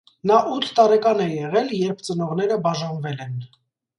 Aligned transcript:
Նա 0.29 0.37
ութ 0.53 0.63
տարեկան 0.79 1.19
է 1.25 1.27
եղել, 1.33 1.69
երբ 1.81 2.01
ծնողները 2.07 2.57
բաժանվել 2.65 3.21
են։ 3.27 3.37